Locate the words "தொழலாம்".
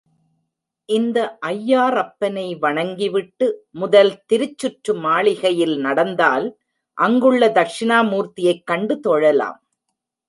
9.03-9.59